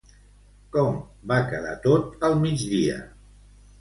Com 0.75 0.95
va 1.33 1.37
quedar 1.53 1.75
tot 1.85 2.27
al 2.31 2.37
migdia? 2.47 2.97